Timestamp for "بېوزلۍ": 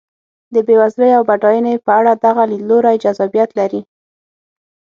0.67-1.11